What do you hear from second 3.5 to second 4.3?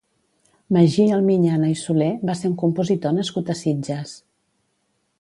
a Sitges.